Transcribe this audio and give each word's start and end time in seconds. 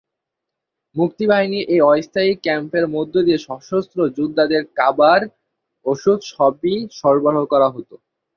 মুক্তিবাহিনীর 0.95 1.65
এই 1.73 1.81
অস্থায়ী 1.91 2.31
ক্যাম্পের 2.43 2.85
মধ্য 2.95 3.13
দিয়ে 3.25 3.39
সশস্ত্র 3.39 3.99
যোদ্ধাদের 4.17 4.63
কাবার, 4.77 5.21
ওষুধ 5.85 6.19
সবই 6.31 6.75
সরবরাহ 6.99 7.43
করা 7.45 7.67
হতো। 7.69 7.95